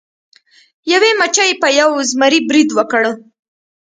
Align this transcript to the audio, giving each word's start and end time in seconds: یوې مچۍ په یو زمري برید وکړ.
یوې 0.91 1.11
مچۍ 1.19 1.51
په 1.61 1.67
یو 1.79 1.89
زمري 2.09 2.39
برید 2.49 2.69
وکړ. 2.73 3.03